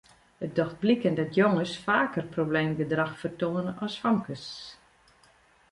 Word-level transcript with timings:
It 0.45 0.55
docht 0.57 0.79
bliken 0.83 1.15
dat 1.17 1.33
jonges 1.41 1.73
faker 1.85 2.25
probleemgedrach 2.35 3.13
fertoane 3.21 3.71
as 3.85 3.95
famkes. 4.03 4.43